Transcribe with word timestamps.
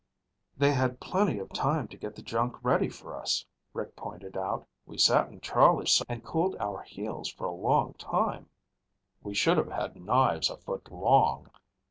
"They 0.57 0.71
had 0.71 0.99
plenty 0.99 1.37
of 1.37 1.49
time 1.53 1.87
to 1.89 1.95
get 1.95 2.15
the 2.15 2.23
junk 2.23 2.63
ready 2.63 2.89
for 2.89 3.15
us," 3.15 3.45
Rick 3.71 3.95
pointed 3.95 4.35
out. 4.35 4.67
"We 4.87 4.97
sat 4.97 5.29
in 5.29 5.41
Charlie's 5.41 6.01
and 6.09 6.23
cooled 6.23 6.55
our 6.59 6.81
heels 6.81 7.29
for 7.29 7.45
a 7.45 7.51
long 7.51 7.93
while." 8.09 8.45
"We 9.21 9.35
should 9.35 9.57
have 9.57 9.69
had 9.71 9.95
knives 10.01 10.49
a 10.49 10.57
foot 10.57 10.91
long." 10.91 11.51